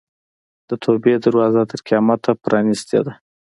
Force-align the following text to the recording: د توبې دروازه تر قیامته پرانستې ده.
د 0.69 0.71
توبې 0.83 1.13
دروازه 1.25 1.61
تر 1.69 1.79
قیامته 1.87 2.31
پرانستې 2.43 2.99
ده. 3.05 3.13